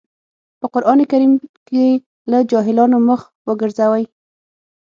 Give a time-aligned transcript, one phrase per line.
[0.59, 1.33] په قرآن کريم
[1.67, 1.85] کې
[2.31, 4.03] له جاهلانو مخ وګرځوئ.